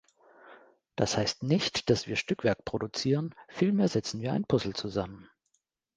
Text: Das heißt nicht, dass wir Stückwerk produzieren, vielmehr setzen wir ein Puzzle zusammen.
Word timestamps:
Das 0.95 1.15
heißt 1.15 1.43
nicht, 1.43 1.91
dass 1.91 2.07
wir 2.07 2.15
Stückwerk 2.15 2.65
produzieren, 2.65 3.35
vielmehr 3.49 3.87
setzen 3.87 4.19
wir 4.19 4.33
ein 4.33 4.45
Puzzle 4.45 4.73
zusammen. 4.73 5.29